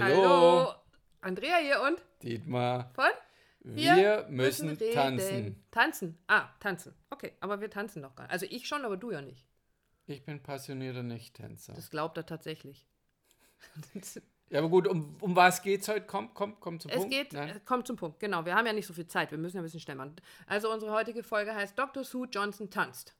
[0.00, 0.72] Hallo.
[1.20, 2.90] Andrea hier und Dietmar.
[2.94, 3.04] von?
[3.64, 4.94] Wir, müssen, reden.
[4.94, 5.64] tanzen.
[5.70, 6.18] Tanzen.
[6.26, 6.94] Ah, tanzen.
[7.10, 8.32] Okay, aber wir tanzen noch gar nicht.
[8.32, 9.46] Also ich schon, aber du ja nicht.
[10.06, 11.74] Ich bin passionierter Nicht-Tänzer.
[11.74, 12.86] Das glaubt er tatsächlich.
[14.50, 16.04] Ja, aber gut, um, um was geht's heute?
[16.04, 17.10] Komm, komm, komm zum Es Punkt.
[17.10, 17.56] geht, Nein?
[17.56, 18.44] äh, kommt zum Punkt, genau.
[18.44, 20.14] Wir haben ja nicht so viel Zeit, wir müssen ja ein bisschen schnell machen.
[20.46, 22.04] Also unsere heutige Folge heißt Dr.
[22.04, 23.14] Sue Johnson tanzt.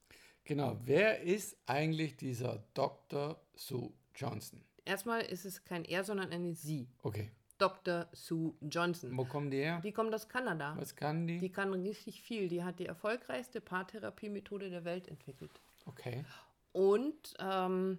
[0.44, 0.76] Genau.
[0.84, 3.40] Wer ist eigentlich dieser Dr.
[3.54, 4.62] Sue Johnson?
[4.84, 6.88] Erstmal ist es kein er, sondern eine sie.
[7.02, 7.30] Okay.
[7.58, 8.08] Dr.
[8.12, 9.16] Sue Johnson.
[9.16, 9.80] Wo kommen die her?
[9.84, 10.74] Die kommt aus Kanada.
[10.76, 11.38] Was kann die?
[11.38, 12.48] Die kann richtig viel.
[12.48, 15.60] Die hat die erfolgreichste Paartherapiemethode der Welt entwickelt.
[15.86, 16.24] Okay.
[16.72, 17.98] Und ähm,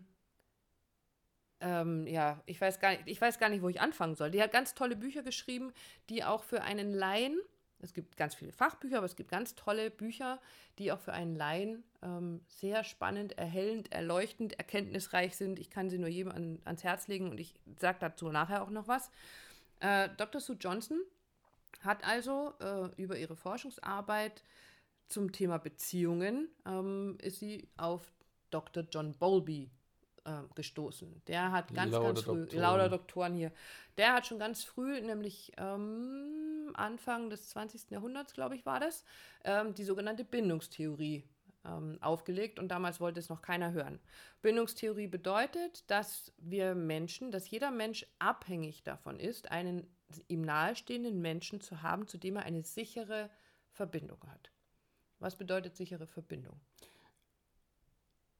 [1.61, 4.31] ähm, ja, ich weiß, gar nicht, ich weiß gar nicht, wo ich anfangen soll.
[4.31, 5.71] Die hat ganz tolle Bücher geschrieben,
[6.09, 7.39] die auch für einen Laien,
[7.83, 10.39] es gibt ganz viele Fachbücher, aber es gibt ganz tolle Bücher,
[10.79, 15.59] die auch für einen Laien ähm, sehr spannend, erhellend, erleuchtend, erkenntnisreich sind.
[15.59, 18.69] Ich kann sie nur jedem an, ans Herz legen und ich sage dazu nachher auch
[18.69, 19.11] noch was.
[19.81, 20.39] Äh, Dr.
[20.39, 20.97] Sue Johnson
[21.81, 24.43] hat also äh, über ihre Forschungsarbeit
[25.09, 26.47] zum Thema Beziehungen
[27.19, 28.11] ist sie auf
[28.49, 28.83] Dr.
[28.89, 29.69] John Bowlby
[30.25, 31.21] äh, gestoßen.
[31.27, 32.61] Der hat ganz, Lauter ganz früh, Doktoren.
[32.61, 33.51] lauter Doktoren hier,
[33.97, 36.42] der hat schon ganz früh, nämlich ähm,
[36.75, 37.91] Anfang des 20.
[37.91, 39.03] Jahrhunderts, glaube ich, war das,
[39.43, 41.23] ähm, die sogenannte Bindungstheorie
[41.65, 43.99] ähm, aufgelegt und damals wollte es noch keiner hören.
[44.41, 49.87] Bindungstheorie bedeutet, dass wir Menschen, dass jeder Mensch abhängig davon ist, einen
[50.27, 53.29] ihm nahestehenden Menschen zu haben, zu dem er eine sichere
[53.71, 54.51] Verbindung hat.
[55.19, 56.59] Was bedeutet sichere Verbindung?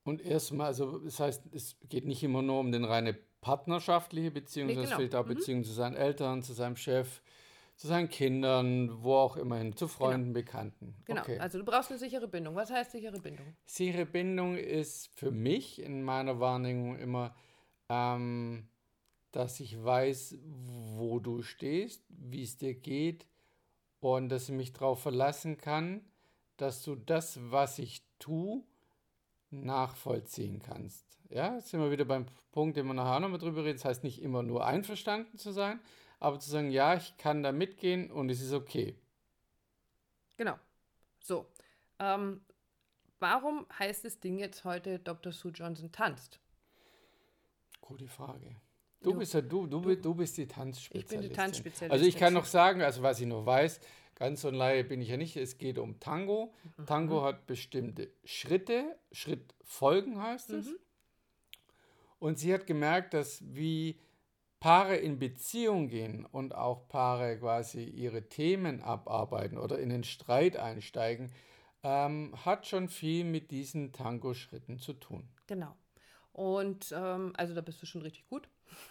[0.03, 4.70] Und erstmal, also das heißt, es geht nicht immer nur um den reine partnerschaftliche Beziehung,
[4.70, 5.00] sondern es genau.
[5.00, 5.36] fehlt auch Mhm.
[5.36, 7.22] Beziehungen zu seinen Eltern, zu seinem Chef,
[7.84, 10.95] zu seinen Kindern, wo auch immerhin, zu Freunden, Bekannten.
[11.03, 11.38] Genau, Okay.
[11.39, 12.56] also du brauchst eine sichere Bindung.
[12.56, 13.45] Was heißt sichere Bindung?
[13.66, 17.36] Sichere Bindung ist für mich in meiner Wahrnehmung immer,
[17.90, 18.70] ähm,
[19.34, 20.38] dass ich weiß,
[20.95, 23.28] wo du stehst, wie es dir geht
[24.00, 26.06] und dass ich mich darauf verlassen kann,
[26.56, 28.63] dass du das, was ich tue,
[29.52, 31.06] nachvollziehen kannst.
[31.30, 33.75] Ja, jetzt sind wir wieder beim Punkt, den wir nachher auch nochmal drüber reden.
[33.78, 35.81] Das heißt nicht immer nur einverstanden zu sein,
[36.23, 38.95] aber zu sagen, ja, ich kann da mitgehen und es ist okay.
[40.38, 40.57] Genau.
[41.22, 41.45] So.
[42.00, 42.41] Ähm,
[43.19, 45.33] warum heißt das Ding jetzt heute Dr.
[45.33, 46.39] Sue Johnson tanzt?
[47.81, 48.56] Gute Frage.
[49.01, 51.00] Du, Du- bist ja du, du, du bist die Tanzspezialistin.
[51.00, 51.91] Ich bin die Tanzspezialistin.
[51.91, 53.81] Also ich kann noch sagen, also was ich noch weiß,
[54.16, 56.53] ganz so Laie bin ich ja nicht, es geht um Tango.
[56.78, 56.85] Mhm.
[56.85, 60.67] Tango hat bestimmte Schritte, Schrittfolgen heißt es.
[60.67, 60.79] Mhm.
[62.19, 64.00] Und sie hat gemerkt, dass wie
[64.63, 70.56] Paare in Beziehung gehen und auch Paare quasi ihre Themen abarbeiten oder in den Streit
[70.56, 71.34] einsteigen,
[71.84, 75.28] ähm, hat schon viel mit diesen Tango-Schritten zu tun.
[75.47, 75.75] Genau.
[76.31, 78.47] Und ähm, also da bist du schon richtig gut.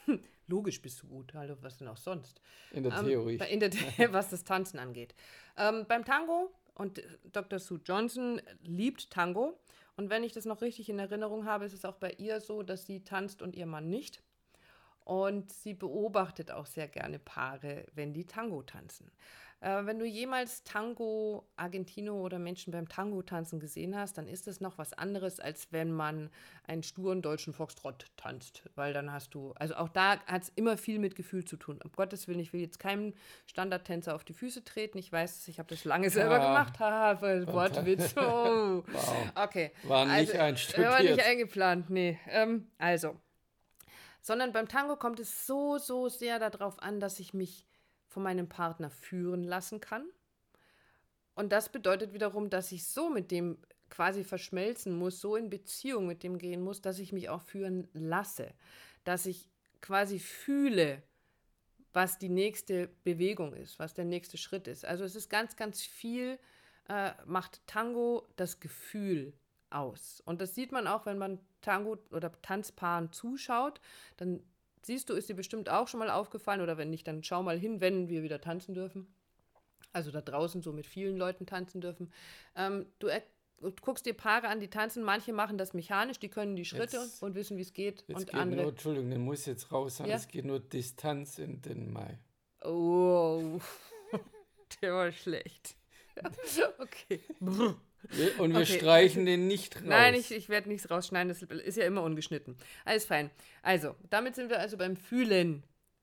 [0.46, 2.42] Logisch bist du gut, also was denn auch sonst.
[2.72, 3.38] In der Ähm, Theorie.
[3.38, 3.78] bei- in der, The-
[4.12, 5.14] was das Tanzen angeht.
[5.56, 7.02] Ähm, beim Tango, und äh,
[7.32, 7.58] Dr.
[7.58, 9.58] Sue Johnson liebt Tango.
[9.96, 12.62] Und wenn ich das noch richtig in Erinnerung habe, ist es auch bei ihr so,
[12.62, 14.22] dass sie tanzt und ihr Mann nicht.
[15.04, 19.10] Und sie beobachtet auch sehr gerne Paare, wenn die Tango tanzen.
[19.60, 24.48] Äh, wenn du jemals Tango, Argentino oder Menschen beim Tango tanzen gesehen hast, dann ist
[24.48, 26.30] es noch was anderes, als wenn man
[26.66, 28.64] einen sturen deutschen Foxtrott tanzt.
[28.74, 31.78] Weil dann hast du, also auch da hat es immer viel mit Gefühl zu tun.
[31.84, 33.14] Um Gottes Willen, ich will jetzt keinem
[33.46, 34.98] Standardtänzer auf die Füße treten.
[34.98, 36.46] Ich weiß, ich habe das lange selber Ja.
[36.48, 36.80] gemacht.
[36.80, 38.14] Haha, voll Wortwitz.
[38.16, 38.82] Oh.
[38.92, 39.30] Wow.
[39.36, 39.70] Okay.
[39.84, 40.90] War nicht Also, einstudiert.
[40.90, 42.18] War nicht eingeplant, nee.
[42.28, 43.16] Ähm, also.
[44.22, 47.66] Sondern beim Tango kommt es so, so sehr darauf an, dass ich mich
[48.06, 50.06] von meinem Partner führen lassen kann.
[51.34, 53.58] Und das bedeutet wiederum, dass ich so mit dem
[53.90, 57.88] quasi verschmelzen muss, so in Beziehung mit dem gehen muss, dass ich mich auch führen
[57.92, 58.54] lasse.
[59.04, 59.50] Dass ich
[59.80, 61.02] quasi fühle,
[61.92, 64.84] was die nächste Bewegung ist, was der nächste Schritt ist.
[64.84, 66.38] Also es ist ganz, ganz viel,
[66.88, 69.34] äh, macht Tango das Gefühl
[69.68, 70.22] aus.
[70.24, 73.80] Und das sieht man auch, wenn man Tango oder Tanzpaaren zuschaut,
[74.16, 74.42] dann
[74.82, 77.58] siehst du, ist dir bestimmt auch schon mal aufgefallen oder wenn nicht, dann schau mal
[77.58, 79.06] hin, wenn wir wieder tanzen dürfen.
[79.92, 82.12] Also da draußen so mit vielen Leuten tanzen dürfen.
[82.56, 83.08] Ähm, du,
[83.82, 87.22] guckst dir Paare an, die tanzen, manche machen das mechanisch, die können die Schritte Jetzt-
[87.22, 88.04] und wissen, wie es geht.
[88.08, 88.62] Jetzt und geht andere.
[88.62, 90.16] nur, Entschuldigung, den muss ich jetzt raus sagen, Ja.
[90.16, 92.18] es geht nur Distanz in den Mai.
[92.64, 93.60] Oh,
[94.82, 95.76] der war schlecht.
[96.78, 97.20] okay.
[98.38, 98.78] Und wir Okay.
[98.78, 99.82] streichen den nicht raus.
[99.84, 102.56] Nein, ich, ich werde nichts rausschneiden, das ist ja immer ungeschnitten.
[102.84, 103.30] Alles fein.
[103.62, 105.62] Also, damit sind wir also beim Fühlen.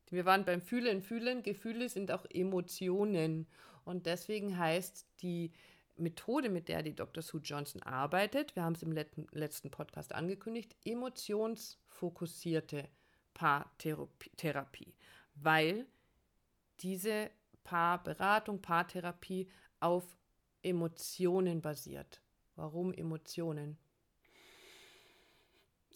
[0.10, 1.44] Wir waren beim Fühlen, Fühlen.
[1.44, 3.48] Gefühle sind auch Emotionen.
[3.86, 5.51] Und deswegen heißt die
[5.98, 7.22] Methode, mit der die Dr.
[7.22, 12.88] Sue Johnson arbeitet, wir haben es im letzten, letzten Podcast angekündigt, emotionsfokussierte
[13.34, 14.94] Paartherapie.
[15.36, 15.86] weil
[16.81, 17.30] diese
[17.63, 19.48] Paarberatung, Paartherapie
[19.80, 20.04] auf
[20.61, 22.21] Emotionen basiert.
[22.56, 23.77] Warum Emotionen?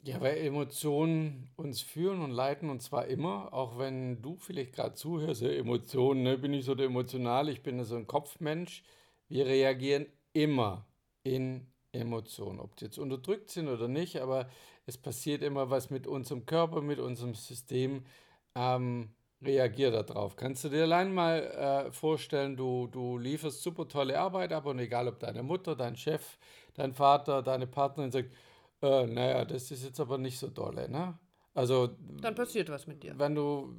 [0.05, 4.95] Ja, weil Emotionen uns führen und leiten und zwar immer, auch wenn du vielleicht gerade
[4.95, 8.83] zuhörst, ja, Emotionen, ne, bin ich so der emotional, ich bin so ein Kopfmensch.
[9.29, 10.85] Wir reagieren immer
[11.23, 14.49] in Emotionen, ob die jetzt unterdrückt sind oder nicht, aber
[14.85, 18.03] es passiert immer was mit unserem Körper, mit unserem System.
[18.55, 19.15] Ähm,
[19.45, 20.35] reagier darauf.
[20.35, 21.41] Kannst du dir allein mal
[21.87, 25.95] äh, vorstellen, du, du lieferst super tolle Arbeit ab und egal ob deine Mutter, dein
[25.95, 26.37] Chef,
[26.73, 28.31] dein Vater, deine Partnerin sagt,
[28.81, 31.17] äh, naja, das ist jetzt aber nicht so dolle, ne?
[31.53, 31.89] Also.
[32.21, 33.17] Dann passiert was mit dir.
[33.17, 33.75] Wenn du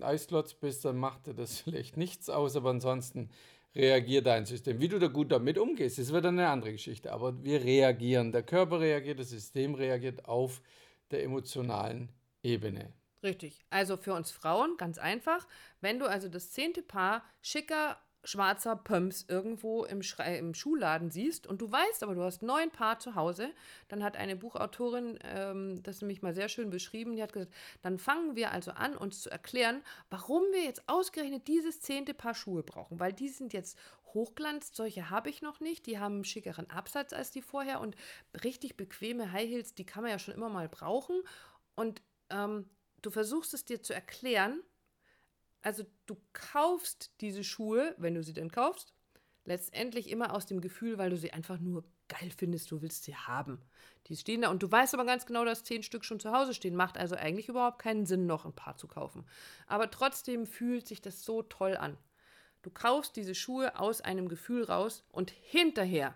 [0.00, 3.30] Eisklotz bist, dann macht dir das vielleicht nichts aus, aber ansonsten
[3.74, 4.80] reagiert dein System.
[4.80, 7.12] Wie du da gut damit umgehst, ist wieder eine andere Geschichte.
[7.12, 8.32] Aber wir reagieren.
[8.32, 10.60] Der Körper reagiert, das System reagiert auf
[11.10, 12.10] der emotionalen
[12.42, 12.92] Ebene.
[13.22, 13.64] Richtig.
[13.70, 15.46] Also für uns Frauen ganz einfach.
[15.80, 21.46] Wenn du also das zehnte Paar schicker schwarzer Pumps irgendwo im, Schrei im Schuhladen siehst
[21.46, 23.50] und du weißt aber, du hast neun Paar zu Hause,
[23.88, 27.52] dann hat eine Buchautorin ähm, das nämlich mal sehr schön beschrieben, die hat gesagt,
[27.82, 32.34] dann fangen wir also an, uns zu erklären, warum wir jetzt ausgerechnet dieses zehnte Paar
[32.34, 33.76] Schuhe brauchen, weil die sind jetzt
[34.14, 37.96] Hochglanz, solche habe ich noch nicht, die haben einen schickeren Absatz als die vorher und
[38.44, 41.22] richtig bequeme High Heels, die kann man ja schon immer mal brauchen
[41.74, 42.66] und ähm,
[43.02, 44.62] du versuchst es dir zu erklären,
[45.62, 48.94] also du kaufst diese Schuhe, wenn du sie denn kaufst,
[49.44, 53.16] letztendlich immer aus dem Gefühl, weil du sie einfach nur geil findest, du willst sie
[53.16, 53.60] haben.
[54.06, 56.54] Die stehen da und du weißt aber ganz genau, dass zehn Stück schon zu Hause
[56.54, 56.74] stehen.
[56.74, 59.24] Macht also eigentlich überhaupt keinen Sinn, noch ein paar zu kaufen.
[59.66, 61.96] Aber trotzdem fühlt sich das so toll an.
[62.62, 66.14] Du kaufst diese Schuhe aus einem Gefühl raus und hinterher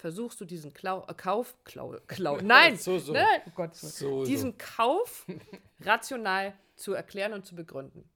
[0.00, 3.12] versuchst du diesen Klau äh, Kauf, Klau, Klau, nein, so, so.
[3.12, 5.26] nein, oh Gott, So, diesen Kauf
[5.80, 8.08] rational zu erklären und zu begründen.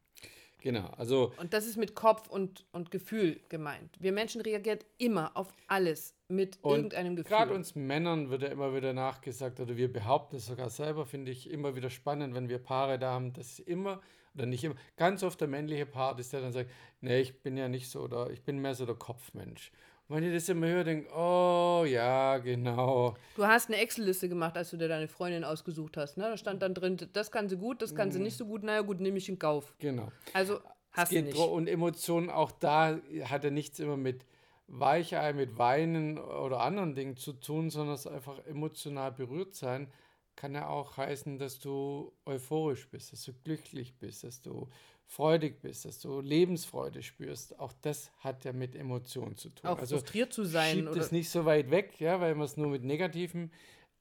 [0.61, 3.95] Genau, also Und das ist mit Kopf und, und Gefühl gemeint.
[4.01, 7.37] Wir Menschen reagieren immer auf alles mit Und irgendeinem Gefühl.
[7.37, 11.33] gerade uns Männern wird ja immer wieder nachgesagt, oder wir behaupten es sogar selber, finde
[11.33, 14.01] ich immer wieder spannend, wenn wir Paare da haben, dass immer,
[14.35, 16.71] oder nicht immer, ganz oft der männliche Part ist, der dann sagt,
[17.03, 19.71] nee, ich bin ja nicht so, oder ich bin mehr so der Kopfmensch.
[20.09, 23.17] Wenn ihr das immer hört, denkt, oh ja, genau.
[23.37, 26.19] Du hast eine Excel-Liste gemacht, als du dir deine Freundin ausgesucht hast.
[26.19, 26.25] Ne?
[26.25, 28.63] Da stand dann drin, das kann sie gut, das kann sie nicht so gut.
[28.63, 29.75] Naja, gut, nehme ich in Kauf.
[29.79, 30.13] Genau.
[30.35, 30.61] Also
[30.93, 31.37] hast du nicht.
[31.39, 34.27] Und Emotionen, auch da hat er nichts immer mit
[34.67, 39.91] Weichei, mit Weinen oder anderen Dingen zu tun, sondern es ist einfach emotional berührt sein.
[40.37, 44.69] Kann ja auch heißen, dass du euphorisch bist, dass du glücklich bist, dass du
[45.07, 47.59] freudig bist, dass du Lebensfreude spürst.
[47.59, 49.71] Auch das hat ja mit Emotionen zu tun.
[49.71, 50.77] Auch frustriert zu sein.
[50.77, 53.53] schiebt Oder, es nicht so weit weg, ja, weil man es nur mit Negativen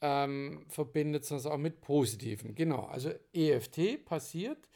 [0.02, 2.56] ähm, verbindet, sondern auch mit Positiven.
[2.56, 4.68] Genau, also EFT passiert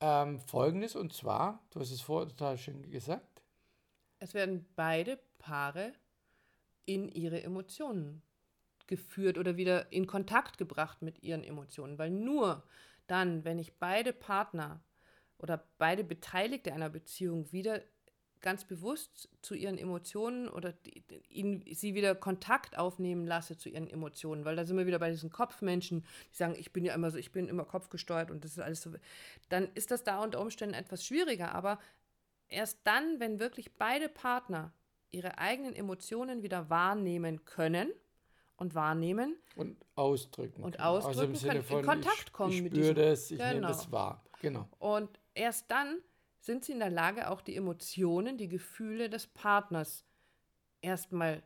[0.00, 3.42] ähm, Folgendes und zwar, du hast es vorher total schön gesagt,
[4.18, 5.92] es werden beide Paare
[6.84, 8.22] in ihre Emotionen
[8.86, 11.98] geführt oder wieder in Kontakt gebracht mit ihren Emotionen.
[11.98, 12.62] Weil nur
[13.06, 14.80] dann, wenn ich beide Partner
[15.38, 17.82] oder beide Beteiligte einer Beziehung wieder
[18.40, 20.74] ganz bewusst zu ihren Emotionen oder
[21.28, 25.10] ihnen, sie wieder Kontakt aufnehmen lasse zu ihren Emotionen, weil da sind wir wieder bei
[25.10, 28.52] diesen Kopfmenschen, die sagen, ich bin ja immer so, ich bin immer kopfgesteuert und das
[28.52, 28.92] ist alles so,
[29.48, 31.80] dann ist das da unter Umständen etwas schwieriger, aber
[32.48, 34.72] erst dann, wenn wirklich beide Partner
[35.10, 37.90] ihre eigenen Emotionen wieder wahrnehmen können
[38.56, 40.62] und wahrnehmen, und ausdrücken.
[40.62, 40.82] Und können.
[40.84, 43.68] Also ausdrücken können, in Kontakt ich, kommen ich mit spüre das, ich nehme Genau.
[43.68, 44.24] das wahr.
[44.40, 44.68] Genau.
[44.78, 45.98] Und erst dann
[46.40, 50.04] sind sie in der Lage, auch die Emotionen, die Gefühle des Partners
[50.80, 51.42] erstmal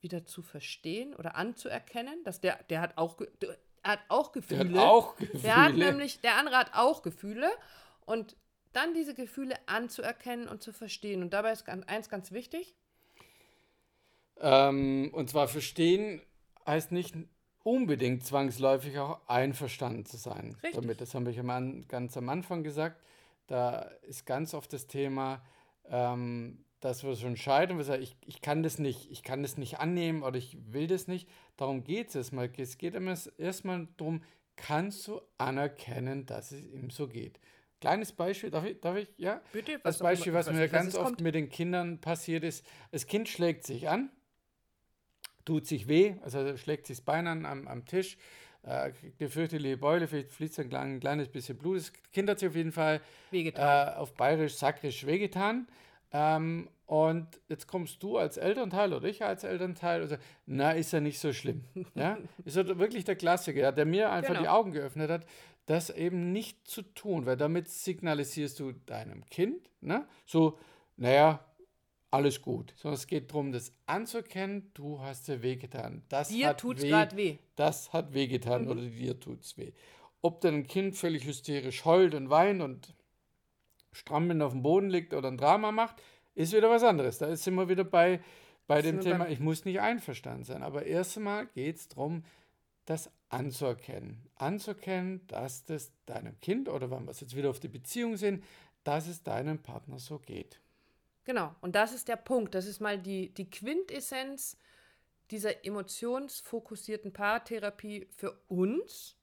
[0.00, 4.80] wieder zu verstehen oder anzuerkennen, dass der, der hat auch, der hat auch Der Gefühle.
[4.80, 5.42] hat auch Gefühle.
[5.42, 7.50] Der hat nämlich, der andere hat auch Gefühle
[8.06, 8.36] und
[8.72, 11.22] dann diese Gefühle anzuerkennen und zu verstehen.
[11.22, 12.74] Und dabei ist ganz, eins ganz wichtig,
[14.42, 16.22] Ähm, und zwar verstehen
[16.70, 17.14] heißt nicht
[17.62, 20.56] unbedingt zwangsläufig auch einverstanden zu sein.
[20.62, 20.80] Richtig.
[20.80, 23.02] Damit, das habe ich ganz am Anfang gesagt.
[23.46, 25.42] Da ist ganz oft das Thema,
[25.88, 27.76] ähm, dass wir schon scheitern.
[27.76, 30.86] Wir sagen, ich, ich kann das nicht, ich kann das nicht annehmen oder ich will
[30.86, 31.28] das nicht.
[31.56, 32.50] Darum geht es erstmal.
[32.56, 34.22] Es geht erstmal darum,
[34.56, 37.40] kannst du anerkennen, dass es ihm so geht.
[37.80, 39.40] Kleines Beispiel, darf ich, darf ich ja?
[39.52, 41.20] bitte, Das auch Beispiel, was weiß mir was ganz oft kommt.
[41.22, 44.10] mit den Kindern passiert ist, das Kind schlägt sich an,
[45.50, 48.16] tut sich weh, also schlägt sich das Bein an am, am Tisch,
[48.62, 51.78] äh, kriegt eine fürchterliche Beule, vielleicht fließt ein, klein, ein kleines bisschen Blut.
[51.78, 53.00] Das Kind hat sich auf jeden Fall
[53.32, 53.52] äh,
[53.96, 55.66] auf bayerisch sakrisch wehgetan.
[56.12, 60.92] Ähm, und jetzt kommst du als Elternteil oder ich als Elternteil und sagst, na, ist
[60.92, 61.64] ja nicht so schlimm.
[61.96, 62.16] Ja?
[62.44, 64.42] Ist ja wirklich der Klassiker, der mir einfach Genau.
[64.42, 65.26] die Augen geöffnet hat,
[65.66, 70.58] das eben nicht zu tun, weil damit signalisierst du deinem Kind, ne, so,
[70.96, 71.44] naja,
[72.10, 72.74] alles gut.
[72.76, 76.02] Sondern es geht darum, das anzuerkennen, du hast dir wehgetan.
[76.08, 77.38] Das Dir hat tut's weh.
[77.56, 78.70] Das hat wehgetan Mhm.
[78.70, 79.72] oder dir tut's weh.
[80.22, 82.94] Ob dann ein Kind völlig hysterisch heult und weint und
[83.92, 86.02] strampelnd auf dem Boden liegt oder ein Drama macht,
[86.34, 87.18] ist wieder was anderes.
[87.18, 88.20] Da sind wir wieder bei,
[88.66, 90.62] bei dem Thema, ich muss nicht einverstanden sein.
[90.62, 92.24] Aber erst einmal geht es darum,
[92.84, 94.26] das anzuerkennen.
[94.36, 98.42] Anzuerkennen, dass das deinem Kind oder wenn wir es jetzt wieder auf die Beziehung sehen,
[98.84, 100.60] dass es deinem Partner so geht.
[101.24, 102.54] Genau, und das ist der Punkt.
[102.54, 104.56] Das ist mal die, die Quintessenz
[105.30, 109.16] dieser emotionsfokussierten Paartherapie für uns.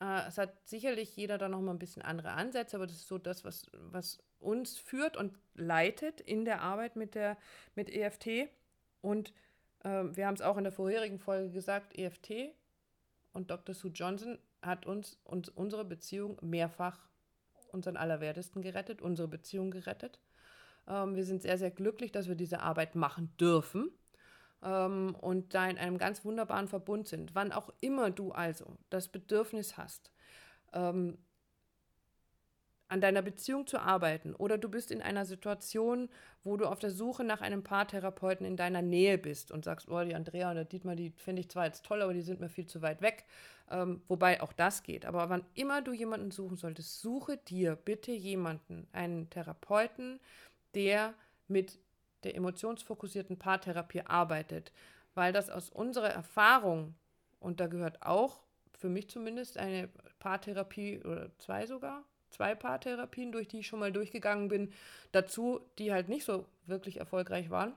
[0.00, 3.08] Äh, es hat sicherlich jeder da noch mal ein bisschen andere Ansätze, aber das ist
[3.08, 7.36] so das, was, was uns führt und leitet in der Arbeit mit, der,
[7.74, 8.48] mit EFT.
[9.00, 9.32] Und
[9.84, 12.54] ähm, wir haben es auch in der vorherigen Folge gesagt, EFT
[13.32, 13.74] und Dr.
[13.74, 17.08] Sue Johnson hat uns, uns unsere Beziehung mehrfach
[17.72, 20.20] unseren Allerwertesten gerettet, unsere Beziehung gerettet.
[20.88, 23.90] Ähm, wir sind sehr, sehr glücklich, dass wir diese Arbeit machen dürfen
[24.62, 27.34] ähm, und da in einem ganz wunderbaren Verbund sind.
[27.34, 30.12] Wann auch immer du also das Bedürfnis hast,
[30.72, 31.18] ähm,
[32.90, 36.08] an deiner Beziehung zu arbeiten oder du bist in einer Situation,
[36.42, 40.02] wo du auf der Suche nach einem Paartherapeuten in deiner Nähe bist und sagst, oh,
[40.02, 42.48] die Andrea und der Dietmar, die finde ich zwar jetzt toll, aber die sind mir
[42.48, 43.26] viel zu weit weg,
[43.70, 45.06] ähm, wobei auch das geht.
[45.06, 50.18] Aber wann immer du jemanden suchen solltest, suche dir bitte jemanden, einen Therapeuten,
[50.74, 51.14] der
[51.48, 51.78] mit
[52.24, 54.72] der emotionsfokussierten Paartherapie arbeitet,
[55.14, 56.94] weil das aus unserer Erfahrung,
[57.38, 58.42] und da gehört auch
[58.78, 63.92] für mich zumindest eine Paartherapie oder zwei sogar, zwei Paartherapien, durch die ich schon mal
[63.92, 64.72] durchgegangen bin,
[65.12, 67.74] dazu, die halt nicht so wirklich erfolgreich waren.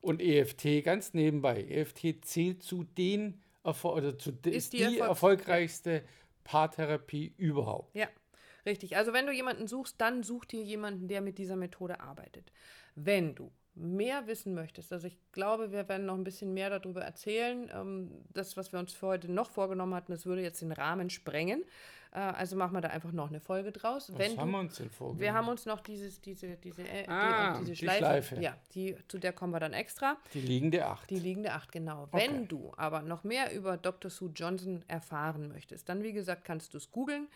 [0.00, 1.64] Und EFT ganz nebenbei.
[1.64, 6.04] EFT zählt zu den Erfol oder zu Ist die die, erfolgreichste
[6.44, 7.94] Paartherapie überhaupt.
[7.94, 8.08] Ja,
[8.68, 8.96] richtig.
[8.96, 12.52] Also wenn du jemanden suchst, dann such dir jemanden, der mit dieser Methode arbeitet.
[12.94, 17.02] Wenn du mehr wissen möchtest, also ich glaube, wir werden noch ein bisschen mehr darüber
[17.02, 17.70] erzählen.
[17.72, 21.10] Ähm, das, was wir uns für heute noch vorgenommen hatten, das würde jetzt den Rahmen
[21.10, 21.64] sprengen.
[22.12, 24.10] Äh, also machen wir da einfach noch eine Folge draus.
[24.10, 25.20] Was wenn haben du, wir uns denn vorgenommen?
[25.20, 28.40] wir haben uns noch dieses, diese, diese, äh, Ah, die, diese die Schleife, Schleife.
[28.40, 30.16] ja, die, zu der kommen wir dann extra.
[30.34, 31.08] die liegende Acht.
[31.10, 32.04] Die liegende Acht, genau.
[32.10, 32.26] Okay.
[32.28, 34.10] Wenn du aber noch mehr über Dr.
[34.10, 37.28] Sue Johnson erfahren möchtest, dann wie gesagt kannst du es googeln.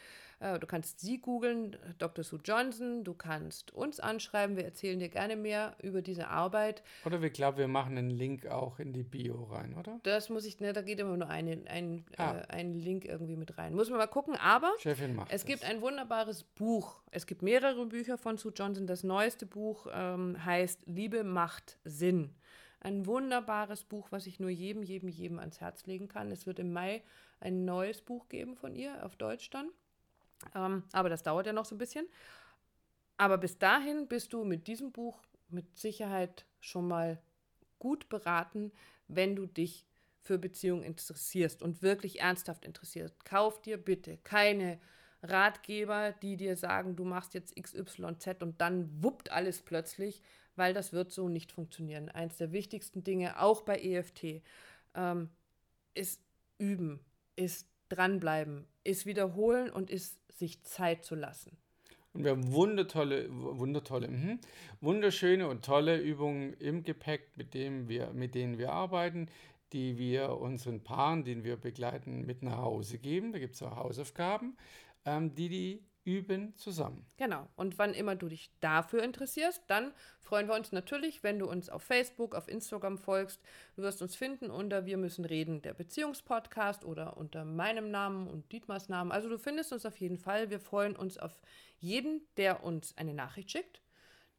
[0.42, 2.24] Äh, Du kannst sie googeln, Dr.
[2.24, 3.04] Sue Johnson.
[3.04, 4.56] Du kannst uns anschreiben.
[4.56, 6.82] Wir erzählen dir gerne mehr über diese Arbeit.
[7.04, 10.00] Oder wir glauben, wir machen einen Link auch in die Bio rein, oder?
[10.02, 12.38] Das muss ich, ne, da geht immer nur ein, ein, Ah.
[12.38, 13.74] äh, ein Link irgendwie mit rein.
[13.74, 14.34] Muss man mal gucken.
[14.36, 14.82] Aber es
[15.30, 15.44] das.
[15.46, 17.00] gibt ein wunderbares Buch.
[17.10, 18.86] Es gibt mehrere Bücher von Sue Johnson.
[18.86, 22.34] Das neueste Buch ähm, heißt Liebe macht Sinn.
[22.80, 26.32] Ein wunderbares Buch, was ich nur jedem, jedem, jedem ans Herz legen kann.
[26.32, 27.02] Es wird im Mai
[27.38, 29.68] ein neues Buch geben von ihr, auf Deutsch dann.
[30.54, 32.06] Ähm, aber das dauert ja noch so ein bisschen.
[33.16, 37.20] Aber bis dahin bist du mit diesem Buch mit Sicherheit schon mal
[37.78, 38.72] gut beraten,
[39.08, 39.86] wenn du dich
[40.22, 43.24] für Beziehungen interessierst und wirklich ernsthaft interessierst.
[43.24, 44.78] Kauf dir bitte keine
[45.22, 50.22] Ratgeber, die dir sagen, du machst jetzt XYZ und dann wuppt alles plötzlich,
[50.56, 52.08] weil das wird so nicht funktionieren.
[52.08, 54.42] Eins der wichtigsten Dinge, auch bei EFT,
[54.94, 55.30] ähm,
[55.94, 56.20] ist
[56.58, 57.00] üben,
[57.36, 61.56] ist dranbleiben, ist wiederholen und ist sich Zeit zu lassen.
[62.12, 64.40] Und wir haben wundertolle, wundertolle, mhm,
[64.80, 69.28] wunderschöne und tolle Übungen im Gepäck, mit, dem wir, mit denen wir arbeiten,
[69.72, 73.32] die wir unseren Paaren, den wir begleiten, mit nach Hause geben.
[73.32, 74.56] Da gibt es auch Hausaufgaben,
[75.06, 77.06] ähm, die die üben zusammen.
[77.16, 77.48] Genau.
[77.54, 81.68] Und wann immer du dich dafür interessierst, dann freuen wir uns natürlich, wenn du uns
[81.68, 83.40] auf Facebook, auf Instagram folgst.
[83.76, 88.50] Du wirst uns finden unter Wir müssen reden, der Beziehungspodcast oder unter meinem Namen und
[88.50, 89.12] Dietmars Namen.
[89.12, 90.50] Also du findest uns auf jeden Fall.
[90.50, 91.40] Wir freuen uns auf
[91.78, 93.80] jeden, der uns eine Nachricht schickt,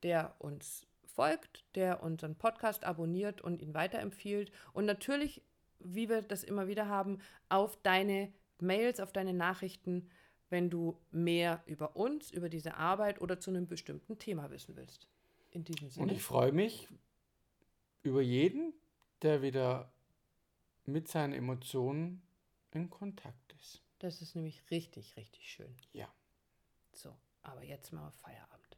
[0.03, 4.51] der uns folgt, der unseren Podcast abonniert und ihn weiterempfiehlt.
[4.73, 5.41] Und natürlich,
[5.79, 10.09] wie wir das immer wieder haben, auf deine Mails, auf deine Nachrichten
[10.53, 15.07] wenn du mehr über uns, über diese Arbeit oder zu einem bestimmten Thema wissen willst.
[15.49, 16.13] In diesem Und Sinne.
[16.13, 16.87] ich freue mich
[18.03, 18.71] über jeden,
[19.23, 19.91] der wieder
[20.85, 22.21] mit seinen Emotionen
[22.69, 23.81] in Kontakt ist.
[23.97, 25.75] Das ist nämlich richtig, richtig schön.
[25.91, 26.07] Ja.
[26.91, 28.77] So, aber jetzt mal Feierabend.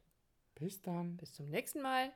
[0.54, 1.18] Bis dann.
[1.18, 2.10] Bis zum nächsten Mal.